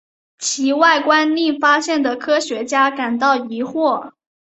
[0.39, 4.13] 其外观令发现的科学家感到疑惑。